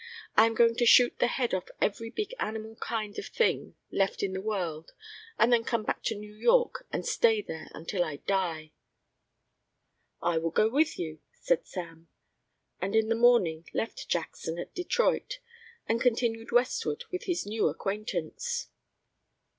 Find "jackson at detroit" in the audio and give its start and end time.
14.09-15.35